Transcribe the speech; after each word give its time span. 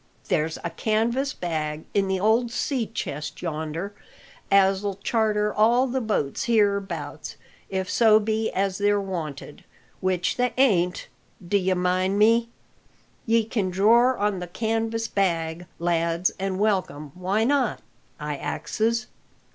There's 0.29 0.57
a 0.63 0.71
canvas 0.71 1.31
bag 1.31 1.85
in 1.93 2.07
the 2.07 2.19
old 2.19 2.49
sea 2.51 2.87
chest 2.87 3.43
yonder 3.43 3.93
as'll 4.49 4.95
charter 4.95 5.53
all 5.53 5.85
the 5.85 6.01
boats 6.01 6.45
hereabouts, 6.45 7.35
if 7.69 7.87
so 7.87 8.19
be 8.19 8.49
as 8.51 8.79
they're 8.79 8.99
wanted, 8.99 9.63
which 9.99 10.37
they 10.37 10.53
ain't, 10.57 11.07
d'ye 11.47 11.75
mind 11.75 12.17
me. 12.17 12.49
Ye 13.27 13.43
can 13.45 13.69
dror 13.69 14.17
on 14.17 14.39
the 14.39 14.47
canvas 14.47 15.07
bag, 15.07 15.67
lads, 15.77 16.31
an' 16.39 16.57
welcome 16.57 17.11
why 17.13 17.43
not? 17.43 17.79
I 18.19 18.37
axes. 18.37 19.05